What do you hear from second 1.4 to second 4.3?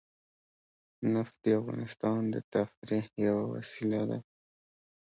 د افغانانو د تفریح یوه وسیله ده.